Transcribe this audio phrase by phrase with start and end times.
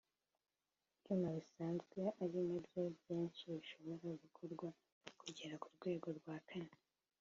[0.95, 4.67] Ibyuma bisanzwe (ari nabyo byinshi) bishobora gukorwa
[5.21, 6.75] kugera ku rwego rwa kane